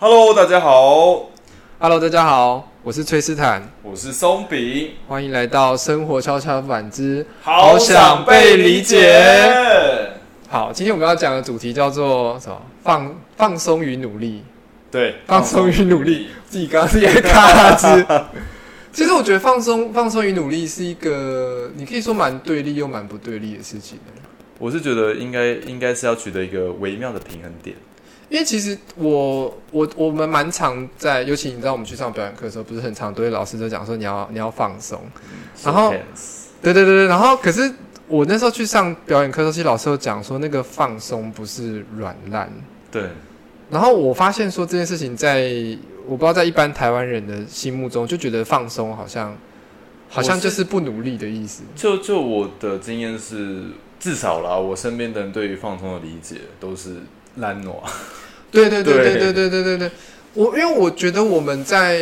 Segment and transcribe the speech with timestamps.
[0.00, 1.28] Hello，大家好
[1.80, 9.20] ，Hello，大家好，我是崔斯坦，我是松饼，欢迎来到生活悄悄反之好想被理解。
[10.48, 10.70] 好。
[10.72, 12.62] 今天我们要讲的主题叫做什么？
[12.84, 14.44] 放放松与努力。
[14.88, 18.06] 对，放松与努力，自己刚刚是也卡兹。
[18.94, 23.98] 其实我觉得放松、放松与努力是一个，你可以说蛮对立又蛮不对立的事情。
[24.60, 27.74] 我是觉得应该应该是要取得一个微妙的平衡点。
[28.28, 35.00] 因为其实我我我们蛮常在，尤其你知道我们去上表演课的时候，不是很常都会老师就讲说你要你要放松，
[35.64, 35.90] 然后
[36.62, 37.72] 对对对对，然后可是
[38.06, 42.52] 我那时候去上表演课的时候，其实老师有讲说那个放松不是软烂，
[42.90, 43.04] 对，
[43.70, 45.50] 然后我发现说这件事情在
[46.06, 49.36] 我不知道在一般台湾人的心目中就觉得放松好像
[50.08, 51.62] 好像就是不努力的意思。
[51.76, 53.64] 就就我的经验是，
[54.00, 56.96] 至少啦，我身边的人对于放松的理解都是
[57.36, 57.76] 懒惰。
[58.50, 59.90] 对对对对对对对对对对，
[60.32, 62.00] 我因为我觉得我们在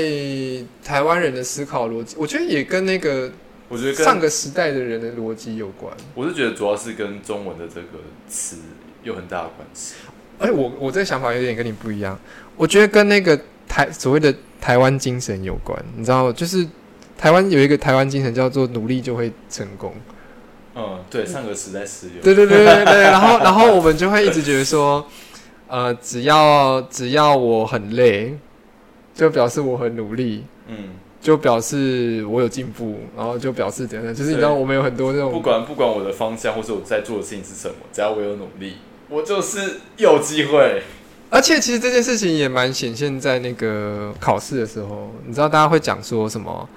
[0.84, 3.30] 台湾人的思考逻辑，我觉得也跟那个
[3.68, 5.92] 我觉得跟上个时代的人的逻辑有关。
[6.14, 8.58] 我是觉得主要是跟中文的这个词
[9.02, 9.94] 有很大的关系。
[10.38, 12.16] 哎，我我这个想法有点跟你不一样，
[12.56, 15.76] 我觉得跟那个台所谓的台湾精神有关。
[15.96, 16.64] 你知道，就是
[17.18, 19.92] 台湾有一个台湾精神叫做努力就会成功。
[20.76, 22.20] 嗯，对，上个时代适用。
[22.20, 25.04] 对对对对对，然后然后我们就会一直觉得说，
[25.68, 28.36] 呃，只要只要我很累，
[29.14, 38.74] 就表示我很努力，嗯，就表示我有进步，然后就表示怎样，就是你知道我们有很多那种不，管不管我的方向或是我在做的事情是什么，只要我有努力，
[39.08, 40.82] 我就是有机会。
[41.30, 46.68] 而且其实这件事情也蛮显现在那个考试的时候，你知道大家会讲说什么？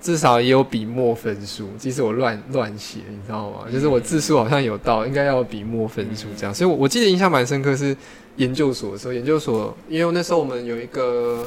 [0.00, 3.66] 至少也有笔墨分数，即使我乱乱写，你知道吗？
[3.70, 6.54] 就是我字数好像有到，应该要有笔墨分数这样。
[6.54, 7.94] 所以我，我记得印象蛮深刻是
[8.36, 11.46] 研究所的时候，研究所，因为那时候我们有一个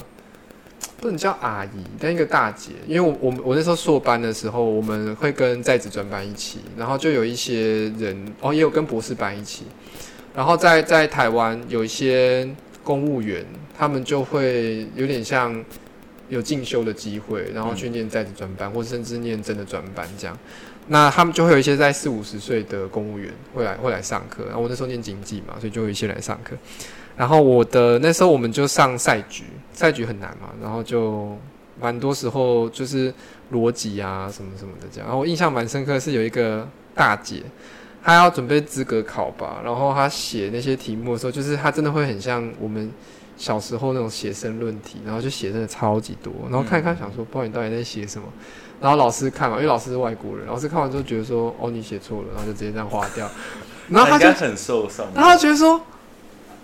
[0.97, 9.63] 不能叫阿姨，但一个大姐，因为我我我那时候硕班的时候，我们会跟在职专班一起，然后就有一些人哦，也有跟博士班一起，
[10.35, 12.47] 然后在在台湾有一些
[12.83, 13.43] 公务员，
[13.75, 15.53] 他们就会有点像
[16.33, 20.37] 有进修的机会，然后去念在职专班，或甚至念真的专班这样。
[20.87, 26.55] 那他们就会有一些在四五十岁的公务员会来会来上课，然后我那时候念经济嘛，所以就有一些来上课。
[27.15, 31.37] 然后我的那时候我们就上赛局，赛局很难嘛，然后就
[31.79, 33.13] 蛮多时候就是
[33.51, 35.07] 逻辑啊什么什么的这样。
[35.07, 37.43] 然后我印象蛮深刻是有一个大姐，
[38.03, 42.91] 她要准备资格考吧，然后她写那些题目的时候，就是她真的会很像我们
[43.37, 48.27] 小时候那种写生论题，然后就写真的超级多，然后看一看想说，不知道你到底在写什么。
[48.81, 53.29] 然后老师看嘛，因为老师是外国人，老师看完之后觉得说，哦，你写错了，然后就直接这样划掉。
[53.87, 55.05] 然后他就很受伤。
[55.15, 55.81] 然后他觉得说，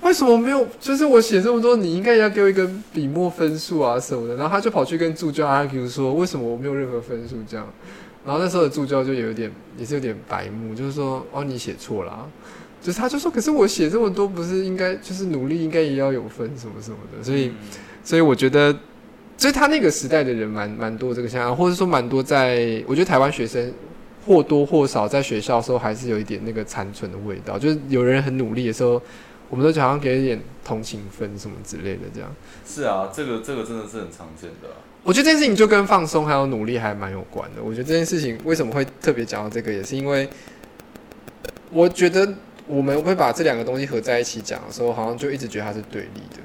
[0.01, 0.67] 为什么没有？
[0.79, 4.35] 就是我写这么多，你应该要给我一个笔墨分数啊什么的。
[4.35, 7.65] 然后他就跑去跟助教 argue 说，为什么我没有任何分数这样？
[8.25, 12.27] 然后那时候的助教就有点，也是有点白目，就是说，哦，你写错了啊、
[12.81, 17.23] 就是他就说，可是我写这么多，不是应该就是努力应该也要有分什么什么的。
[17.23, 17.55] 所以，嗯
[18.03, 18.75] 所以我觉得，
[19.37, 23.71] 所以他那个时代的人蛮蛮多这个现象，或者说蛮多在，我觉得台湾学生
[24.25, 29.01] 或多或少在学校的时候还是有一点那个残存的味道，就是有人很努力的时候，
[29.49, 32.33] 我们都好像给一点同情分什么之类的这样。
[32.65, 37.61] 是啊，这个这个真的是很常见的啊、我觉得这件事情就跟放松还有努力还蛮有关的。
[37.61, 40.27] 我觉得这件事情为什么会特别讲到这个，也是因为
[41.71, 42.27] 我觉得
[42.69, 46.37] 我们会把这两个东西合在一起讲的时候，好像就一直觉得它是对立的，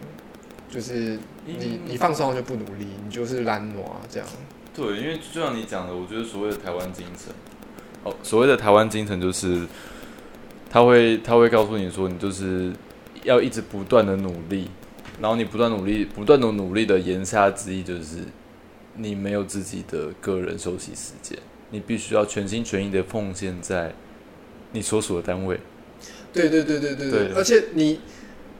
[0.70, 4.26] 就是你你放松就不努力，你就是懒惰啊这样。
[4.74, 7.30] 对，因为就像你讲的，我觉得所谓的台湾精神，
[8.04, 9.66] 哦，所谓的台湾精神就是，
[10.70, 12.72] 他会他会告诉你说，你就是
[13.22, 14.70] 要一直不断的努力，
[15.20, 18.20] 然后你不断努力，不断的努力的言下之意就是，
[18.96, 23.92] 你没有自己的个人休息时间，你必须要全心全意的奉献在
[24.72, 25.60] 你所属的单位。
[26.34, 28.00] 对对对对对对，而且你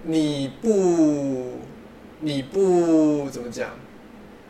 [0.05, 1.59] 你不
[2.21, 3.71] 你不怎么讲，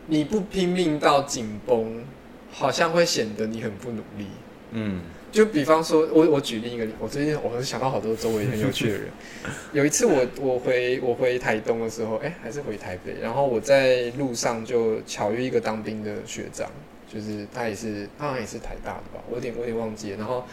[0.07, 2.05] 你不拼命到紧绷，
[2.51, 4.27] 好像会显得你很不努力。
[4.71, 5.01] 嗯
[5.31, 9.07] 就比方说，我我举另一个例，我最近我是想到好多周围很有趣的人。
[9.73, 16.69] 有一次我我回我回台东的时候，哎、还是回台北，然后我在路上就巧遇一个当兵的学长，
[17.13, 20.17] 就是他也是他好像也是台大的吧，我有点我有点忘记了。
[20.17, 20.45] 然后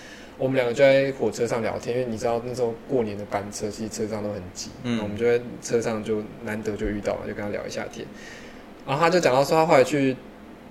[0.42, 8.04] 我们两个就在火车上聊天，因为你知道那时候过年的班车其实车上都很挤，嗯我们就在车上就难得就遇到了，就跟他聊一下天。
[8.84, 10.16] 然后他就讲到说他后来去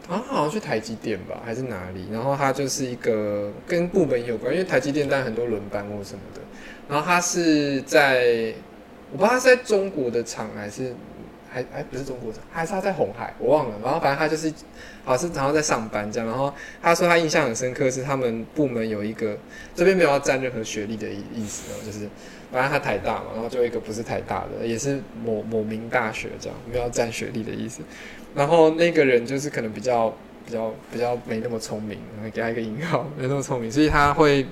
[0.10, 2.10] 啊，好像去台积电吧，还是哪里？
[2.12, 6.42] 然后他就是一个跟部门有关，因为台积电当然很多轮班或什么的。
[6.90, 8.54] 然后他是在，
[9.14, 10.94] 我不知道他是在中国的厂还是
[11.52, 13.76] 还还不是中国，还是他在红海，我忘了。
[13.84, 14.52] 然后反正他就是
[15.04, 16.28] 好像是然后在上班这样。
[16.28, 19.38] 然后他说他印象很深刻是他们部门有一个
[19.76, 22.08] 这边没有要占任何学历的意意思哦，就是
[22.52, 27.82] 反正他台大嘛，然后就一个不是台大的，也是某某名大学这样，没有占学历的意思。
[28.34, 30.10] 然后那个人就是可能比较
[30.46, 31.98] 比较比较没那么聪明，
[32.34, 34.46] 给他一个引号，没那么聪明，所以他会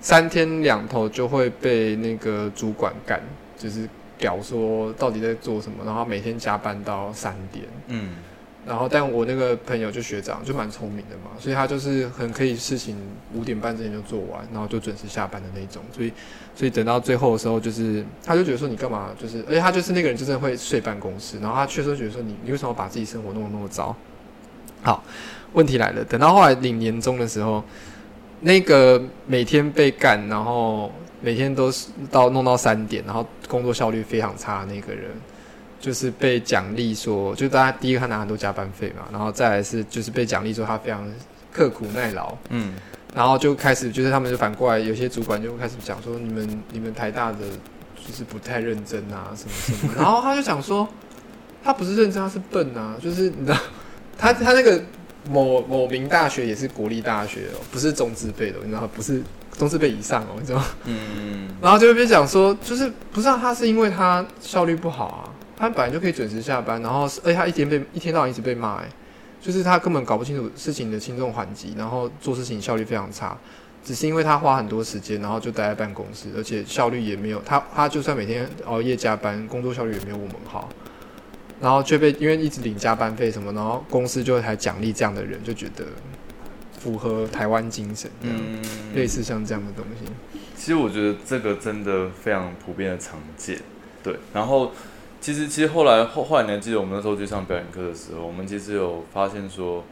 [0.00, 3.20] 三天两头就会被那个主管干，
[3.56, 7.64] 就是表说到底在做什么，然后每天加班到三点。
[7.88, 8.14] 嗯，
[8.66, 12.96] 然后，但我那个朋友就学长就蛮聪明的嘛，所以他就是很可以事情
[13.32, 15.82] 五点半之前就做完，然后就准时下班的那种。
[15.92, 16.12] 所以，
[16.54, 19.10] 所以等到最后的时候，就是他就觉得说你干嘛？
[19.20, 21.38] 就是，而且他就是那个人，就是会睡办公室。
[21.40, 23.94] 然后他确实觉得说你，你为什么把自己生活弄得那么糟？
[24.82, 25.04] 好，
[25.52, 27.62] 问题来了，等到后来领年终的时候，
[28.40, 30.90] 那个每天被干，然后
[31.26, 35.10] 每天都是到弄到三点，然后工作效率非常差的那个人。
[35.78, 41.06] 就是被奖励说，就大家第一个他拿很多加班费嘛，然后再来是就是被奖励说他非常
[41.52, 42.74] 刻苦耐劳，嗯，
[43.14, 47.38] 然后就开始就是他们就反过来，有些主管就开始讲说你们你们台大的
[47.94, 50.88] 就是不太认真啊什么什么， 然后他就讲说
[51.62, 53.58] 他不是认真，他是笨啊，就是你知道
[54.16, 54.82] 他他那个
[55.28, 59.22] 某某名大学也是国立大学哦，不是中资辈的，你知道不是
[59.58, 65.32] 中资辈以上哦，你知道，嗯，然后就会被讲说就是不是啊，他是因为他效率不好啊。
[65.58, 68.88] 他本来就可以准时下班，然后而且他一天被一天到晚一直被骂，哎，
[69.40, 73.34] 就是他根本搞不清楚事情的轻重缓急，然后做事情效率非常差，
[73.82, 80.68] 只是因为他花很多时间，然后就待在办公室，而且效率也没有他他就算每天熬夜加班，工作效率也没有我们好，
[81.58, 85.86] 然后却被因为一直领加班费什么，然后公司就还奖励这样的人，就觉得
[86.80, 88.62] 符合台湾精神，嗯，
[88.94, 90.38] 类似像这样的东西。
[90.56, 93.60] 其实我觉得这个真的非常普遍的常见，
[94.02, 94.72] 对，然后。
[95.18, 99.82] 其实，其实后来后后来，你还记得我们那时候去上表演课的时候，我们其实有发现说，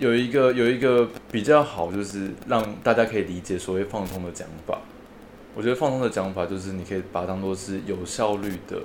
[0.00, 4.80] 有一个有一个比较好，就是让大家可以理解所谓放松的讲法。
[5.54, 8.80] 我觉得放松的讲法就是你可以把它当做是有效率的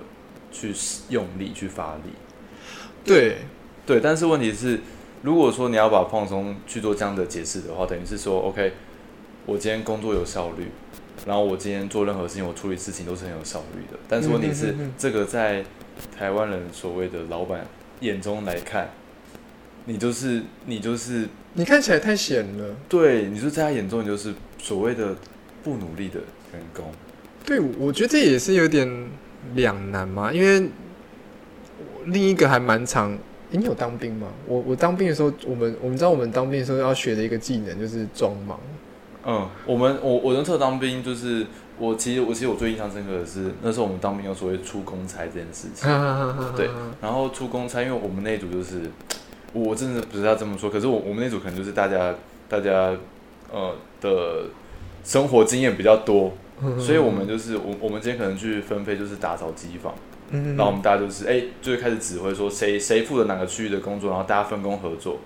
[0.52, 0.72] 去
[1.10, 2.12] 用力去发力。
[3.04, 3.38] 对
[3.88, 4.82] 对，但是问题是，
[5.22, 8.74] 如果说你要把放松去做这样的解释的话，等于是说，OK，
[9.46, 10.68] 我今天工作有效率。
[11.26, 13.98] 然后我今天做任何事情，我处理事情都是很有效率的。
[14.08, 15.64] 但是问题是，这个在
[16.16, 17.66] 台湾人所谓的老板
[18.02, 18.90] 眼中来看，
[19.86, 22.76] 你就是你就是你看起来太闲了。
[22.90, 25.16] 对，你就在他眼中，你就是所谓的
[25.64, 26.20] 不努力的
[26.52, 26.92] 员工。
[27.46, 29.10] 对，我觉得这也是有点
[29.56, 30.70] 两难嘛，因为
[32.06, 32.86] 另一个还蛮
[33.56, 33.63] 长。
[33.63, 34.28] 你有当兵吗？
[34.48, 38.60] 我我当兵的时候，我们我们知道我们当兵的时候要学的一个技能就是装忙。
[39.28, 41.48] 嗯，我们我我人特当兵，就是
[41.80, 45.90] 我其实我其实我最印象深刻的是那时候我们当兵有所谓出公差这件事情，
[46.56, 46.69] 对，
[47.02, 48.81] 然后出公差，因为我们那组就是
[49.52, 52.13] 我真的不知道这么说，可是我我们那组可能就是大家
[52.48, 52.96] 大家
[53.51, 54.46] 呃的
[55.04, 56.31] 生活经验比较多，
[56.78, 59.96] 所以我们就是我我们今天可能去分配就是打扫机房，
[60.31, 65.19] 然后我们大家就是哎就是开始指挥说谁谁负责哪个区域的工作，然后大家分工合作，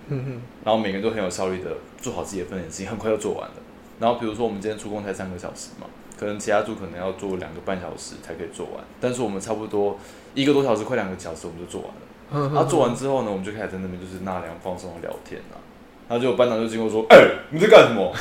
[0.63, 3.55] 然后每个人都很有效率的做好自己的分内事情，很快就做完了。
[3.99, 5.87] 然后比如说我们今天出工才三个小时嘛，
[6.19, 9.97] 可能其他组可能要做两个半小时才可以做完，但是我们差不多
[10.33, 12.49] 一个多小时，快两个小时我们就做完了。
[12.53, 15.57] 然后做完之后呢，我们就开始在那边就是纳凉放松聊天啊。
[16.07, 17.17] 然后就有班长就经过说：“哎，
[17.51, 18.11] 你在干什么？”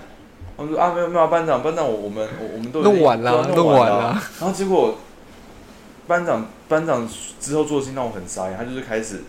[0.56, 4.96] 我们说：“啊，没有没有，班长，班长，我我们我我们都弄完了，弄完了。”然后结果
[6.06, 7.08] 班长班长
[7.40, 9.22] 之后做的事让我很傻眼，他就是开始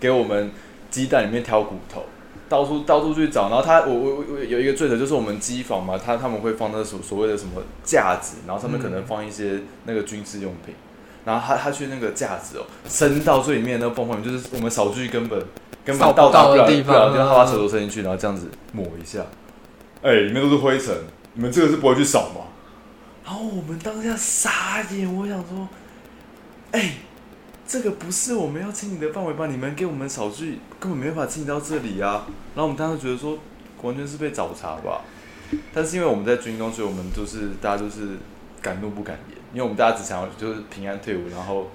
[0.00, 0.50] 给我们
[0.90, 2.04] 鸡蛋里面挑骨头。
[2.46, 10.74] 到处到处去找，然后他我我我有一个罪责，就是我们机房嘛，他他们会放那所所谓的什么架子，然后上面可能放一些那个军事用品，
[11.24, 15.40] 然后他他去那个架子哦，伸到最里面那个缝缝里，就是我们扫具根本
[15.84, 19.24] 根本到达不了地方，然后他把手头伸进去，然后这样子抹一下，
[20.02, 20.94] 哎，里面都是灰尘，
[21.32, 22.42] 你们这个是不会去扫吗？
[23.24, 25.66] 然后我们当下傻眼，我想说，
[26.78, 26.92] 哎。
[27.66, 29.46] 这个不是我们要清理的范围吧？
[29.46, 32.26] 你们给我们扫去根本没办法清理到这里啊！
[32.54, 33.38] 然后我们当时觉得说，
[33.80, 35.00] 完全是被找茬吧。
[35.72, 38.18] 但是因为我们在军中，所以我们就是大家都是
[38.60, 41.70] 敢怒不敢言，因为我们大家只想要就是平安退伍，然后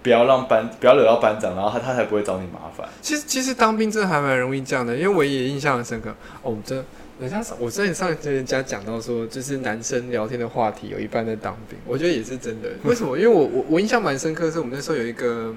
[0.00, 2.88] 不要让班不要惹到班长，然后他他才不会找你麻烦。
[3.00, 6.14] 其实其实当兵真的还蛮容易这样的，因为我也印象很深刻。
[6.42, 6.82] 哦，这。
[7.20, 12.70] 人家我之前上人家讲到说，就是男生聊天的话题有一半在当兵，我觉得也是真的。
[12.82, 13.16] 为什么？
[13.16, 15.54] 因为我我我印象蛮深刻，是我们那时候有一个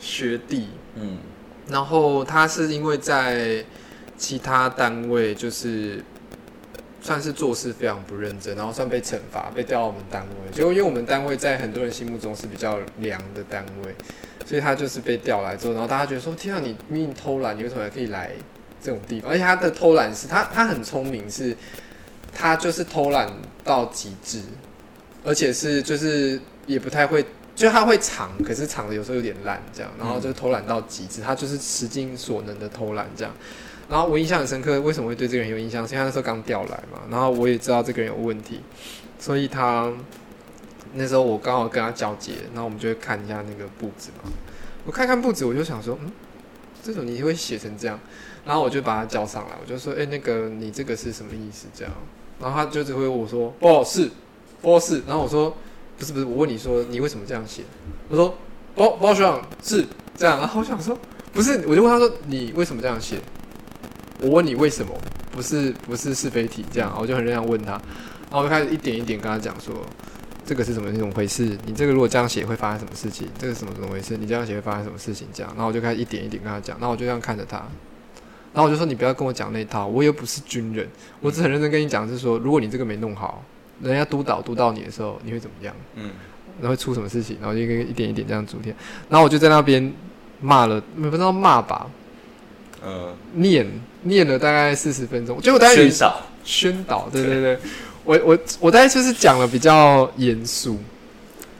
[0.00, 1.18] 学弟，嗯，
[1.68, 3.64] 然后他是因为在
[4.16, 6.02] 其他单位就是
[7.00, 10.50] 算是做事非常不认真，然后算被惩罚，被调到我们单位。
[10.52, 13.94] 结果因为我们单位在很多人心目中是比较凉的单位，
[14.44, 18.32] 所以他就是被调来之后，然后大家觉得说：天啊，你明明偷懒，你为什么还可以来
[18.86, 19.30] 这种地方？
[19.30, 21.56] 而且他的偷懒是他他很聪明，是
[22.32, 23.28] 他就是偷懒
[23.64, 24.40] 到极致，
[25.24, 27.24] 而且是就是也不太会。
[27.56, 33.32] 就他会藏，可是藏的有时候有点烂，这样，然后就偷懒到极致，他就是使尽所能的偷懒这样。
[33.88, 35.88] 然后我印象很深刻，为什么会对这个人有印象？
[35.88, 38.60] 是因为他那时候刚调来嘛，然后我也知道这个人有问题，
[39.18, 39.90] 所以他
[40.92, 44.30] 那时候我刚好跟他交接，然后我们就会看一下那个布置嘛。
[44.84, 46.12] 我看看布置，我就想说，嗯，
[46.82, 47.98] 这种你会写成这样，
[48.46, 51.66] 然后我就把他叫上来，我就说，哎，那个你这个是什么意思？
[51.74, 51.92] 这样，
[52.40, 54.10] 然后他就只会我说，不是，
[54.62, 55.54] 不是，然后我说。
[55.98, 57.62] 不是不是，我问你说你为什么这样写？
[58.10, 58.36] 我说
[58.74, 59.82] 包包学长是
[60.14, 60.94] 这样，然后我想说
[61.32, 63.18] 不是，我就问他说你为什么这样写？
[64.20, 64.92] 我问你为什么？
[65.32, 69.74] 不是不是是非题这样，我就很认真问他，然后我就开始一点一点跟他讲说
[70.44, 71.56] 这个是什么一种回事？
[71.64, 73.26] 你这个如果这样写会发生什么事情？
[73.38, 74.18] 这个什么怎么回事？
[74.18, 75.26] 你这样写会发生什么事情？
[75.32, 77.66] 这样，然后我就开始一点一点跟他讲，然后我就这样看着他，
[78.56, 80.88] 然后我就说你不要跟我讲那套，我又不是军人，
[81.20, 83.44] 我只很认真跟你讲是说，如果你这个没弄好。
[83.82, 85.74] 人家督导督到你的时候，你会怎么样？
[85.96, 86.08] 嗯，
[86.62, 87.36] 然后会出什么事情？
[87.42, 88.74] 然后就一点一点这样逐天，
[89.10, 89.92] 然后我就在那边
[90.40, 91.86] 骂了，不知道骂吧，
[92.82, 93.66] 呃，念
[94.04, 97.58] 念了大概四十分钟，结果大概宣导宣导，对对对，
[98.02, 100.78] 我我我大概就是讲了比较严肃。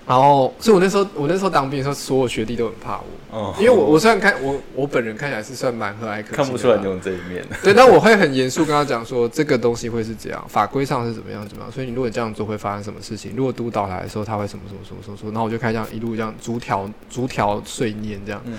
[0.07, 7.45] 然后，所以我那时候，我那时候当兵的时候，所有学弟都很怕我，哦，因为我我虽然看我我本人看起来是算蛮和蔼可亲，看不出来你用这一面。
[7.61, 11.73] 对，但我会很严肃跟他讲说，这个东西会是这样，法规上是怎么样怎么样。
[11.73, 13.33] 所以你如果这样做会发生什么事情？
[13.37, 18.41] 如果督导来的时候他会什么什么什么什么说，然后我就开始这样一路这样逐条逐条碎念这样。
[18.45, 18.55] 嗯。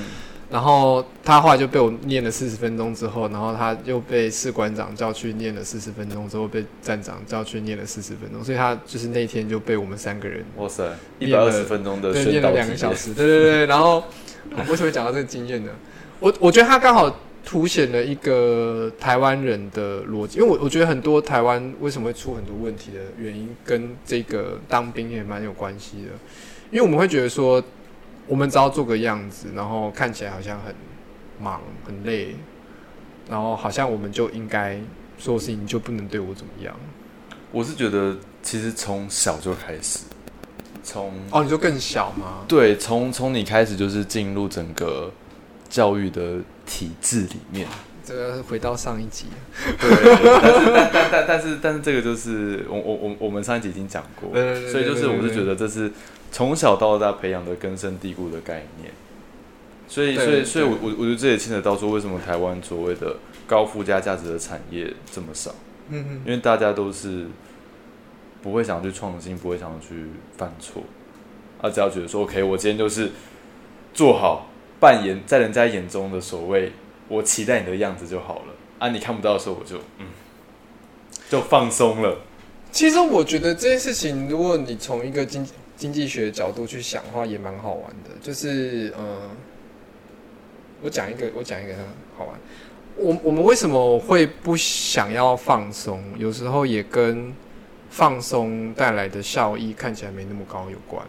[0.50, 10.86] 然后他后来就被我念了四十分钟之后，然后他又被士官长叫去念了四十分钟之后，被站长叫去念了四十分钟，所以他就是那天就被我们三个人哇塞
[11.20, 13.66] 一百二十分钟的对念了两个小时，对对对。
[13.66, 14.02] 然后
[14.70, 15.72] 为什么讲到这个经验呢？
[16.22, 17.14] 我我觉得他刚好
[17.44, 26.12] 凸显了一个台湾人的逻辑，因为我我觉得很多台湾为什么会出很多问题的原因，跟这个当兵也蛮有关系的，
[26.72, 27.62] 因为我们会觉得说。
[28.28, 30.76] 我们只要做个样子，然后看起来好像很
[31.42, 32.36] 忙很累，
[33.30, 34.78] 然后好像我们就应该
[35.18, 36.76] 所有事情就不能对我怎么样。
[37.52, 40.00] 我是觉得，其实从小就开始，
[40.84, 42.44] 从哦，你就更小吗？
[42.48, 45.10] 对，从从你开始就是进入整个
[45.70, 47.66] 教育的体制里面。
[48.08, 49.26] 这个回到上一集，
[49.80, 49.90] 对，
[50.42, 54.32] 但是但但但但是但是这个就是我我我我们上一集已经讲过，
[54.72, 55.92] 所以就是我是觉得这是。
[56.30, 58.92] 从小到大培养的根深蒂固的概念，
[59.88, 63.16] 所以，所以，所以我我我觉得这也牵扯到说，为什么台湾所谓的
[63.48, 65.56] 高附加价值的产业这么少？
[65.90, 67.28] 嗯嗯，因为大家都是
[68.44, 70.84] 不会想去创新，不会想去犯错，
[71.62, 73.12] 啊，只要觉得说，OK，我今天就是
[73.94, 76.74] 做好扮演在人家眼中的所谓
[77.08, 80.08] 我期待你的样子就好了，啊，你看不到的时候，我就嗯，
[81.30, 82.18] 就放松了。
[82.72, 88.10] 其实我觉得这件事情，如果你从一个经经济学角度去想的话，也蛮好玩的。
[88.22, 89.30] 就是，嗯，
[90.82, 91.74] 我讲一个，我讲一个
[92.18, 92.40] 好玩。
[92.98, 96.04] 我我们为什么会不想要放松？
[96.18, 97.34] 有时候也跟
[97.90, 101.06] 放松带来的效益看起来没那么高有关。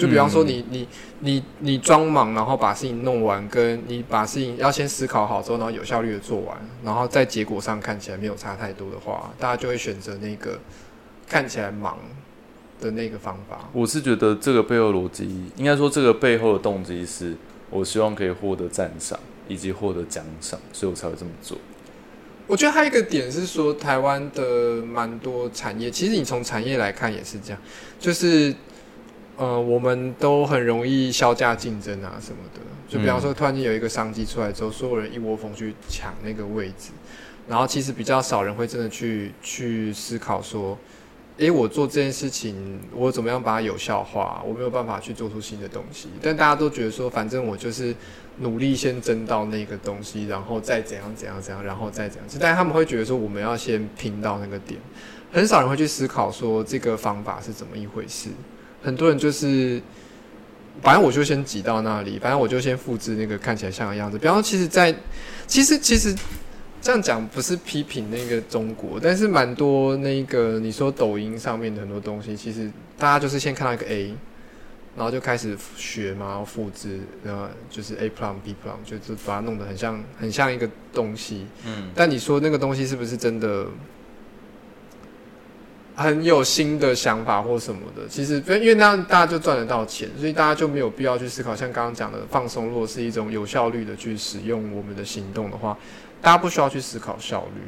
[0.00, 0.88] 就比方说，你你
[1.20, 10.58] 你你装忙，然后把事情弄完，跟你把事情要先思考好之后，然后有效率的做完，然后在结果上看起来没有差太多的话，大家就会选择那个
[11.28, 11.98] 看起来忙。
[12.82, 17.36] 的那个方法，我是觉得这个背后逻辑，应该说这个背后的动机是，
[17.68, 21.58] 我希望可以获得赞赏以及获得奖赏，所以我才会这么做。
[22.46, 27.60] 我觉得还有一个点是说，台湾的蛮多产业，其实你从产业来看也是这样，
[27.98, 28.54] 就是
[29.40, 32.60] 呃，我们都很容易销价竞争啊什么的。
[32.86, 36.90] 就比方说，突然间有一个商机出来之后，所有人一窝蜂去抢那个位置，
[37.48, 40.76] 然后其实比较少人会真的去去思考说。
[41.38, 44.42] 诶，我做这件事情，我怎么样把它有效化？
[44.46, 47.96] 我没有办法去做出新的东西，但大家都觉得说，反正我就是
[48.40, 52.26] 努力先争到那个东西，然后再怎样怎样怎样，然后再怎样。
[52.38, 54.78] 但是他们会觉得说，我们要先拼到那个点，
[55.32, 58.28] 很少人会去思考说这个方法是怎么一回事。
[58.82, 59.80] 很多人就是，
[60.82, 64.18] 反正我就先挤到那里，反正我就先复制那个看起来像的样子。
[64.18, 64.94] 比方说，其实，在
[65.46, 66.14] 其实其实。
[66.82, 74.14] 这样讲不是批评那个中国，但是蛮多那个你说抖音上面的很多东西，其实大家就是先看到一个 A，
[74.96, 81.46] 然后就开始学嘛，然后复制，然后就是 A plus B plus，就是把它弄得很像很像一个东西。
[81.66, 81.90] 嗯。
[81.94, 83.66] 但你说那个东西是不是真的
[85.96, 91.54] 很有新的想法或什么的，其实因为那样大家就赚得到钱，所以大家就没有必要去思考。
[91.54, 95.76] 像刚刚讲的放松，如果是一种有效率的去使用我们的行动的话，
[96.22, 97.60] 大家不需要去思考效率，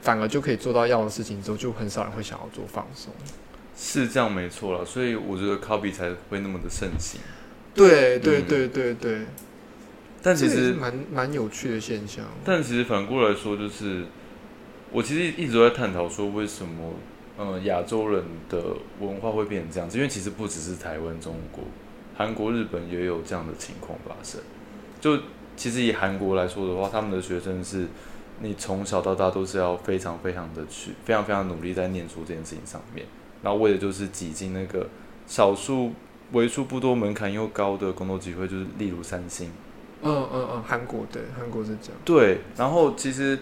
[0.00, 3.12] 反而就可以做到要的事情之后，就很少人会想要做放松。
[3.76, 7.20] 是这样没错了，所以我觉得 copy 才会那么的盛行。
[7.74, 9.18] 对对对对对，
[10.22, 12.24] 但其实蛮蛮有趣的现象。
[12.42, 14.06] 但其实反过来说，就是
[14.90, 16.94] 我其实一直都在探讨说为什么。
[17.38, 18.62] 嗯，亚洲人的
[18.98, 21.62] 文化会变成这样子，因为其实不只是台湾、中国、
[22.16, 24.40] 韩国、日本也有这样的情况发生。
[24.98, 25.18] 就
[25.54, 27.86] 其实以韩国来说的话，他们的学生是，
[28.40, 33.06] 你从小到大都是要非常非常的去，非常非常努力在念书这件事情上面，
[33.42, 34.88] 然后为的就是挤进那个
[35.26, 35.92] 少数
[36.32, 39.50] 为数不多门槛又高的工作机会，就是例如三星。
[40.02, 42.00] 嗯嗯嗯，韩国对，韩国是这样。
[42.02, 43.38] 对，然后其实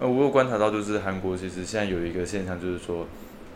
[0.00, 3.06] 呃，我有观察到，就是韩国其实现在有一个现象，就是说。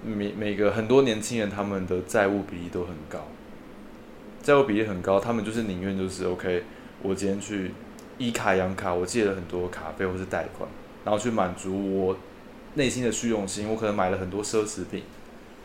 [0.04, 3.26] 每每个很多年轻人，他们的债务比例都很高，
[4.42, 6.62] 债务比例很高，他们就是宁愿就是 OK，
[7.02, 7.72] 我今天去
[8.18, 10.68] 以卡养卡，我借了很多卡费或是贷款，
[11.04, 12.16] 然后去满足我
[12.74, 15.02] 内心的虚荣心，我可能买了很多奢侈品，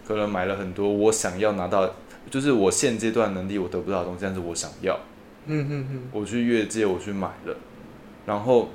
[0.07, 1.89] 可能买了很多我想要拿到，
[2.29, 4.99] 就是我现阶段能力我得不到的东西，但是我想要，
[5.45, 7.55] 嗯嗯嗯，我去越界，我去买了，
[8.25, 8.69] 然后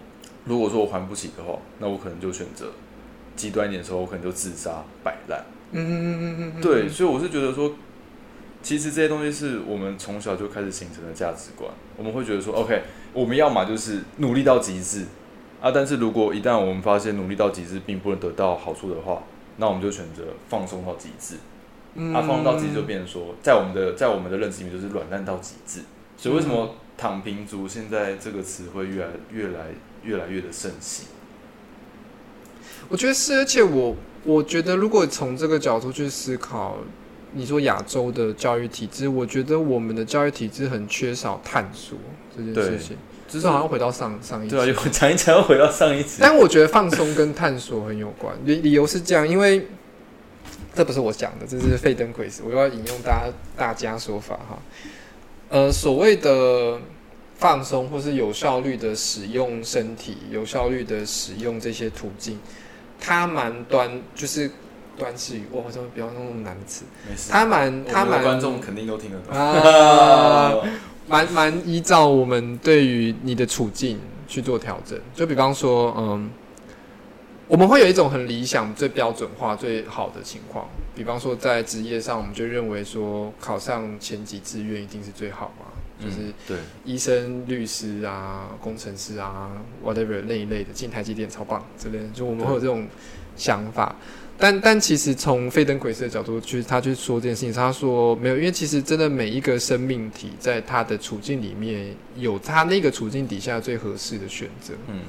[0.45, 2.67] 如果说我还不起的话，那我可能就选择。
[3.39, 5.43] 极端一点的时候，我可能就自杀摆烂。
[5.71, 7.73] 嗯嗯嗯嗯嗯，对，所以我是觉得说，
[8.63, 11.71] 其实这些东西是我们从小就开始形成的价值观。
[11.97, 15.05] 我们会觉得说，OK，我们要么就是努力到极致
[15.61, 19.23] 啊，但是如果一旦我们发现努力到极致并不能得到好处的话，
[19.59, 21.37] 那我们就选择放松到极致。
[22.15, 25.81] 啊，放松到极致就变成说，在我们的在我们的认知里面就是软烂到极致。
[26.17, 29.67] 所以为什么躺平族现在这个词会越来越来
[30.03, 31.07] 越来越的盛行？
[32.89, 36.79] 我觉得是，而且我我觉得，如果从这个角度去思考，
[37.33, 41.99] 你说亚洲的教育体制，我觉得我们的教育体制很缺少探索
[42.37, 42.97] 这件事情。
[43.29, 46.23] 只是好像回到上上一对啊，又讲一讲又回到上一次。
[46.23, 49.67] 但我觉得放松跟探索很有关，理理由是这样，因为
[50.75, 54.59] 这不是我讲的，这是费登奎斯，我要引用大家大家说法哈。
[55.51, 56.81] 呃，所谓的。
[57.41, 62.37] 放松或是有效率的使用身体，有效率的使用这些途径，
[63.01, 64.51] 它蛮端，就是
[64.97, 66.85] 端式语，我好像不要用那么难词。
[67.09, 69.37] 没事，它蛮，他蛮，观众肯定都听得懂。
[69.37, 70.53] 啊，
[71.07, 74.99] 蛮蛮依照我们对于你的处境去做调整。
[75.15, 76.29] 就比方说，嗯，
[77.47, 80.67] 我们会有一种很理想、最标准化、最好的情况。
[80.95, 85.67] 比方说，在职业上，我们就认为说，考上前几志愿一定是最好嘛。
[86.03, 89.51] 就是对医生、律师啊、工程师啊
[89.85, 92.87] ，whatever 那一类的进台积电超棒之类的，就我们会有这种
[93.37, 93.95] 想法。
[94.41, 104.75] 但但其实从费登奎斯的角度去，他去说这件事情，他说没有，因为其实真的每一个生命体在他的处境里面有他那个处境底下最合适的选择。
[104.87, 105.01] 嗯，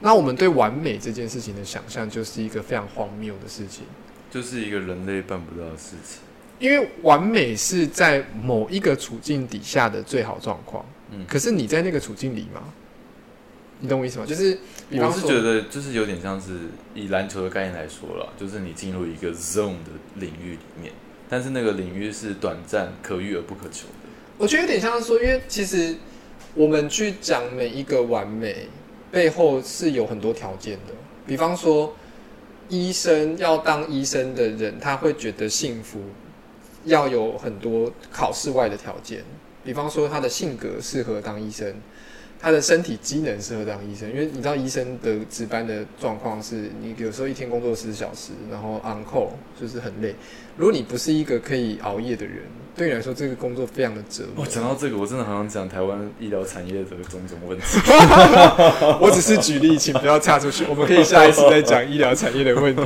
[0.00, 3.84] 那我们对完美这件事情的想象，就是一个非常荒谬的事情，
[4.30, 6.20] 就是一个人类办不到的事情。
[6.58, 12.62] 因为完美是在某一个处境底下的最好状况，嗯，可是你在那个处境里吗？
[13.80, 14.26] 你懂我意思吗？
[14.26, 14.58] 就是，
[14.90, 16.58] 我是觉得就是有点像是
[16.94, 20.92] 以篮球的概念来说了，就是你进入一个 zone 的领域里面，
[21.28, 24.08] 但是那个领域是短暂、可遇而不可求的。
[24.36, 25.94] 我觉得有点像是说，因为其实
[26.54, 28.68] 我们去讲每一个完美
[29.12, 30.94] 背后是有很多条件的，
[31.24, 31.94] 比方说，
[32.68, 36.00] 医生要当医生的人，他会觉得幸福。
[36.88, 39.22] 要有很多考试外的条件，
[39.64, 41.74] 比方说他的性格适合当医生，
[42.40, 44.10] 他的身体机能适合当医生。
[44.10, 49.28] 因为你知道医生的值班的状况是，你有时候一天工作十小时，然后 on call
[49.60, 50.14] 就是很累。
[50.56, 52.42] 如果你不是一个可以熬夜的人，
[52.74, 54.44] 对你来说这个工作非常的折磨。
[54.46, 57.64] 讲到这个，我真的好想讲台湾医疗产业的种种问题。
[59.00, 60.64] 我只是举例，请不要插出去。
[60.68, 62.82] 我们可以下一次再讲医疗产业的问题。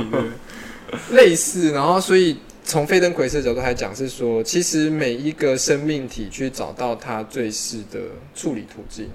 [1.11, 2.37] 类似，然后所以。
[2.65, 7.99] 从费登奎斯的角度来讲，是说，其实每一个生命体去找到它最适的
[8.33, 9.09] 处理途径，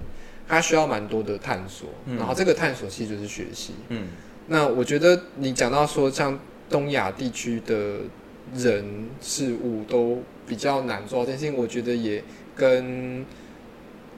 [0.47, 1.89] 它需要蛮多的探索。
[2.17, 3.73] 然后这个探索其实就是学习。
[3.89, 4.07] 嗯，
[4.47, 7.97] 那我觉得你讲到说，像东亚地区的
[8.55, 8.85] 人
[9.19, 12.23] 事物都比较难做到这件事情，我觉得也
[12.55, 13.25] 跟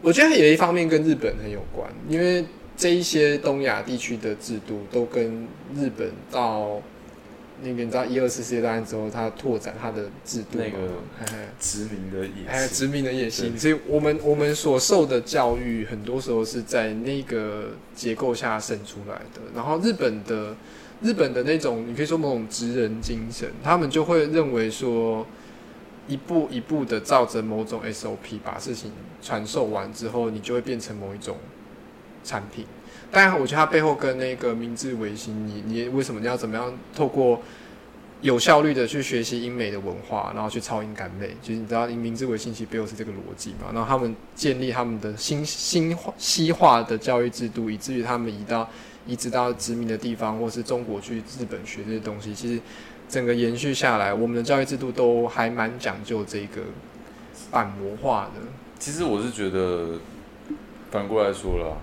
[0.01, 6.81] 我觉得有一方面跟日本很有关，因为这一些东亚地区的制度都跟日本到。
[7.63, 10.77] 那个你知道一二次世界大战之后，他拓展他的制度，那个
[11.59, 13.57] 殖民的野心，殖民的野心。
[13.57, 19.41] 所以，我们我们所受的教育，很多时候是在那个结构下生出来的。
[19.55, 20.55] 然后，日本的
[21.01, 25.25] 日本的那种，你可以说某种职人精神，他们就会认为说，
[26.07, 31.37] 一步一步的照着某种 SOP 把事情传授完之后，你就会变成某一种
[32.23, 32.65] 产品。
[33.11, 37.41] 当然，我觉得它背后跟那个明治维新，你你为什么你要怎么样透过
[38.21, 41.35] 有效率的去学习英美的文化，然后去超英赶美？
[41.41, 43.67] 就是你知道，明治维新其实背后是这个逻辑嘛。
[43.73, 48.69] 然后他们建立他们的新新西化的教育制度，以至于他们移到
[49.05, 52.61] 移植到殖民的地方，或是中国去日本学这些东西，其实
[53.09, 56.61] 整个延续下来，我们的教育制度都还蛮讲究这个
[57.49, 58.41] 板模化的。
[58.79, 59.99] 其实我是觉得，
[60.89, 61.77] 反过来说了，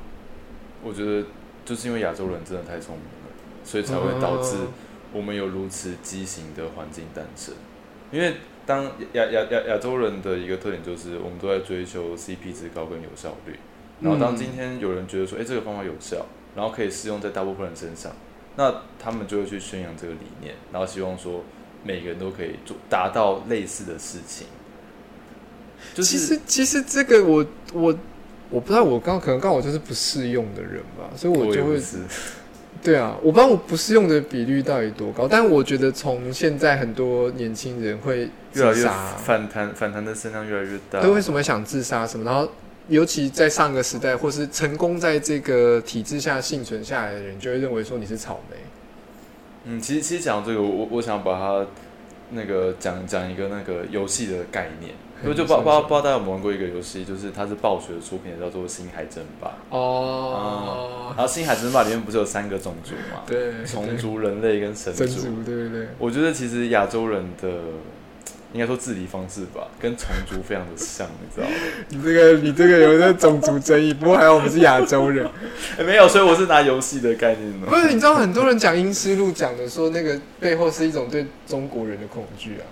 [0.83, 1.27] 我觉得
[1.65, 4.57] 就是因为亚洲人真的太聪明了，所以才会导致
[5.13, 7.55] 我们有如此畸形的环境诞生。
[8.11, 13.59] 因为当亚亚亚亚洲人的一个特点就是，我们都在追求 CP 值高跟有效率。
[14.01, 18.13] 然后当今天有人觉得说，哎、这个方法有效，然后可以适用在大部分人身上，
[18.57, 21.43] 那他们就会去宣扬这个理念，然后希望说
[21.83, 24.47] 每个人都可以做达到类似的事情。
[25.95, 27.99] 就是其实其实这个我我
[28.51, 31.81] 我不知道，我刚可能刚好就是不适用的人吧，所以我就会
[32.81, 38.85] 对啊，我不知道我不适用的比率到底多高，但我觉得从现在很多年轻人会越来越
[39.25, 41.01] 反弹，反弹的声量越来越大。
[41.01, 42.25] 对，为什么想自杀什么？
[42.25, 42.49] 然后
[42.87, 48.57] 尤其在上个时代，或是成功在这个体制下幸存下来的人，就会认为说你是草莓。
[49.65, 51.67] 嗯，其实其实讲这个，我我我想把它
[52.31, 59.49] 那个讲讲一个那个游戏的概念，因为就不知道不知道不知道大家有没有玩过一个游戏，就是它是暴雪的出品的，叫做《星海争霸》。
[59.77, 63.23] 哦，然后《星海争霸》里面不是有三个种族嘛？
[63.27, 65.05] 对，虫族、人类跟神族。
[65.07, 65.89] 神族，对对对。
[65.99, 67.49] 我觉得其实亚洲人的
[68.53, 71.55] 应该说治理方式吧，跟虫族非常的像，你知道吗？
[71.91, 75.29] 你这个你这个有那种族争议，不过还好我们是亚洲人。
[75.77, 77.81] 欸没有，所以我是拿游戏的概念不哦。
[77.81, 82.65] 是，你知道很多人讲阴思路，讲的说那个背后是一种对中国人的恐惧啊，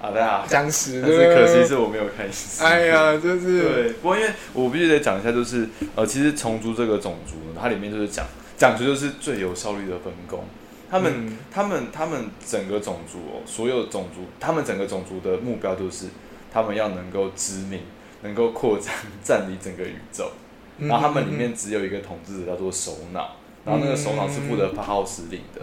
[0.00, 1.02] 好的啊，僵尸。
[1.02, 2.62] 但是可惜是我没有开始。
[2.62, 8.24] 哎呀，就是对，不过因为我必须得讲一下，就是呃，其实虫族这个种族呢，它里面就是讲
[8.56, 10.44] 讲究就是最有效率的分工。
[10.90, 16.06] 他们、嗯他们他们整个种族哦，所有种族，他们整个种族的目标就是
[16.52, 17.80] 他们要能够殖民，
[18.22, 20.30] 能够扩张占领整个宇宙。
[20.78, 23.36] 然后他们里面只有一个统治者叫做首脑，
[23.68, 25.60] 然后那个首脑是负责发号施令的。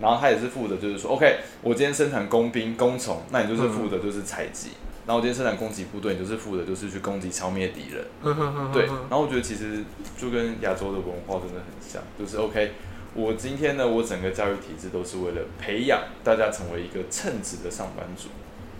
[0.00, 4.68] 然后他也是负责，就是说，OK，我今天生产工兵、工虫，那你就是负责就是采集；
[5.04, 8.04] 然后我今天生产攻击部队，你就是负责就是去攻击、消灭敌人。
[8.22, 9.82] 嗯，对，然后我觉得其实
[10.16, 12.70] 就跟亚洲的文化真的很像，就是 OK，
[13.14, 18.28] 我今天呢，我整个教育体制都是为了培养大家成为一个称职的上班族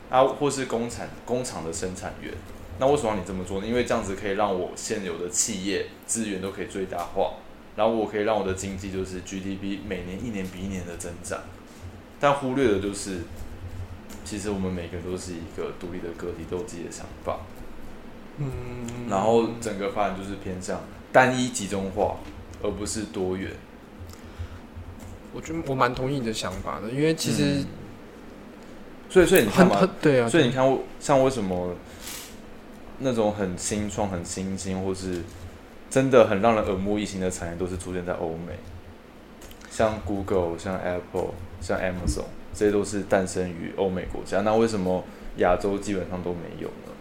[0.09, 2.33] 啊，或是工厂工厂的生产员。
[2.79, 3.67] 那为什么你这么做呢？
[3.67, 7.35] 因为这样子可以让我现有的企业资源都可以最大化，
[7.77, 11.41] 然后我可以让我的经济就是 GDP 每年一年比一年的增长。
[12.19, 13.21] 但忽略的就是，
[14.25, 17.41] 其实我们每个人都是一个独立的个体，都有自己的想法。
[18.39, 20.81] 嗯，然后整个发展就是偏向
[21.13, 22.17] 单一集中化，
[22.63, 23.51] 而不是多元。
[25.33, 27.67] 我觉得我蛮同意你的想法的，因为其实嗯
[29.09, 31.75] 所以所以你看嘛对啊，所以你看像为什么
[32.99, 35.23] 那种很新创、很新兴，或是
[35.91, 38.55] 真的很让人耳目一新的产业，都是出现在欧美，
[39.71, 42.25] 像 Google、像 Apple、像 Amazon，
[42.55, 44.41] 这些都是诞生于欧美国家。
[44.41, 45.05] 那为什么
[45.39, 46.93] 亚洲基本上都没有呢？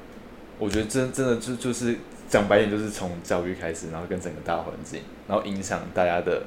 [0.57, 1.95] 我觉得真真的就就是
[2.27, 6.43] 讲白点，就是从教育开始，然后跟整个大环境，然后影响大家的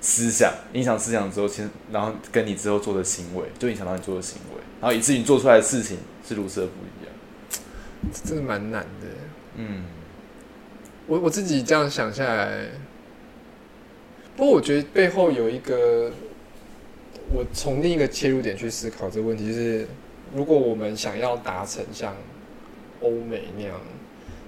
[0.00, 7.14] 思想，影响思想之后，先然后跟你之后做的行为，就影响到你做的行为，然后以至于你做出来的事情是如此的不一样。
[8.24, 9.06] 真的蛮难的。
[9.56, 9.84] 嗯，
[11.06, 12.66] 我我自己这样想下来，
[14.36, 16.10] 不过我觉得背后有一个，
[17.32, 19.86] 我从另一个切入点去思考这个问题，就是
[20.34, 22.16] 如果我们想要达成像
[23.00, 23.78] 欧美那样，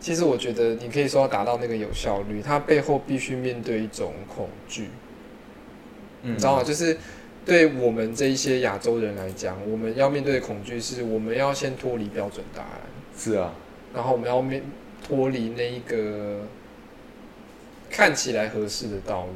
[0.00, 4.88] 其实我觉得你可以说要达到那个有效率，它背后必须面对一种恐惧，
[6.22, 6.62] 你你知道吗？
[6.62, 6.96] 就是
[7.44, 12.80] 对我们这一些亚洲人来讲，我们要面对的恐惧是我们要先脱离标准答案。
[13.16, 13.52] 是啊，
[13.94, 14.62] 然后我们要面
[15.06, 16.40] 脱离那一个
[17.90, 19.32] 看起来合适的道路，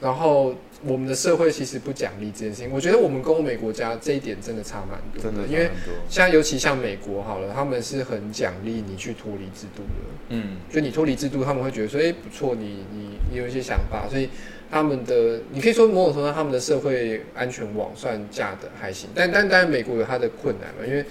[0.00, 2.70] 然后我们的社会其实不奖励这件事情。
[2.70, 5.94] 我觉得我们跟欧美国家这一点真的差蛮多真的因为差很多。
[6.10, 10.10] 像尤其像美国好了，他们是很奖励你去脱离制度的。
[10.28, 14.28] 嗯就你脱离制度，他们会觉得说，哎、不错，你你你有一些想法，所以
[14.70, 21.04] 他们的你可以说某种程度上他们的社会安全网算架的还行，但但当然美国有它的困难嘛，因为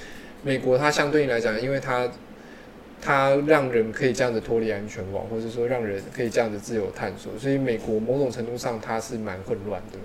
[0.43, 2.07] 美国它相对应来讲，因为它
[3.05, 9.99] 它让人可以这样子脱离安全网，或者说让人可以这样子自由探索，所以美国某种程度上它是蛮混乱的。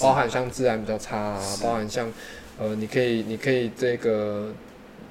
[0.00, 2.10] 包含像治安比较差啊，包含像
[2.58, 4.52] 呃，你可以你可以这个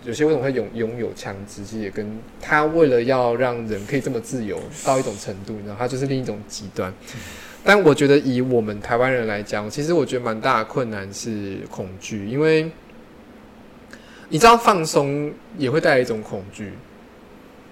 [0.04, 6.94] 有些为什么会拥拥有枪支，其实也跟他为了要让人可以这么自由到一种程度，你知道，它就是另一种极端。
[7.64, 12.72] 但我觉得以我们台湾人来讲，其实我觉得蛮大的困难是恐惧，因为
[14.30, 16.74] 你知道放松也会带来一种恐惧，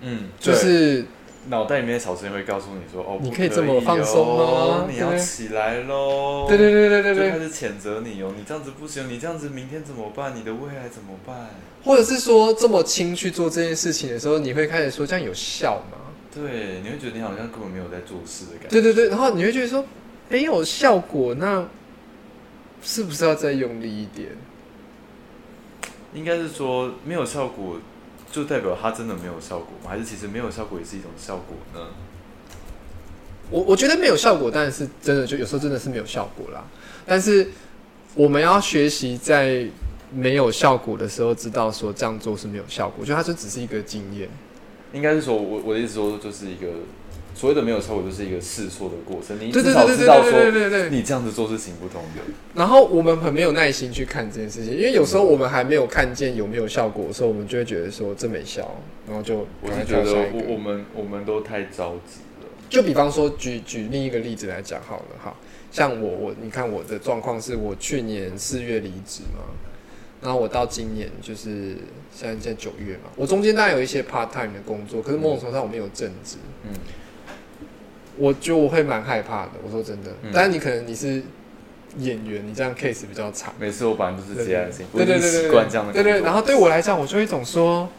[0.01, 1.05] 嗯，就是
[1.49, 10.35] 脑袋里面的小声音会告诉你说：“哦，你可以这么放松吗哦你要起来喽！”对对对对对对就开始谴责你哦，你这样子不行，你这样子明天怎么办？
[10.35, 11.49] 你的未来怎么办？
[11.83, 15.97] 或者是说这么轻去做这件事情的时候，你会开始说这样有效吗？
[16.35, 18.69] 对，你会觉得你好像根本没有在做事的感觉。
[18.69, 19.83] 对对对，然后你会觉得说
[20.29, 21.65] 没有效果，那
[22.83, 24.29] 是不是要再用力一点？
[26.13, 27.77] 应该是说没有效果，
[28.31, 29.89] 就代表它真的没有效果吗？
[29.89, 31.87] 还是其实没有效果也是一种效果呢？
[33.49, 36.63] 我我觉得没有效果，但是真的就有时候真的是没有效果啦。
[37.05, 37.47] 但是
[38.13, 39.65] 我们要学习在
[40.11, 44.27] 没有效果的时候，知道说这样做是没有效果，我觉得它就只是一个经验。
[44.93, 46.67] 应该是说，我我的意思说，就是一个
[47.37, 49.37] 所谓的没有效果，就是一个试错的过程。
[49.39, 50.31] 你至少知道说。
[50.89, 52.21] 你这样子做是行不通的。
[52.55, 58.75] 然后我们很没有耐心去看这件事情，因为有时候我们还没有看见有没有效果的时候，我们就会觉得说这没效，
[59.07, 62.49] 然后就我是觉得我我们我们都太着急了。
[62.69, 65.35] 就比方说举举另一个例子来讲好了哈，
[65.71, 69.43] 像我我你看我的状况是我去年四月离职嘛，
[70.21, 71.77] 然后我到今年就是
[72.11, 76.71] 现在现在九月嘛，我中间当然有一些 part time 的工作，可是某种程度上我没有正职，嗯，
[78.17, 79.51] 我觉得我会蛮害怕的。
[79.63, 81.21] 我说真的，嗯但是你可能你是
[81.97, 83.53] 演员，你这样 case 比较长。
[83.59, 87.89] 每次我本来就是接案性，我对对对对对，习惯这样的对对，然后对我来讲，我就有一种说，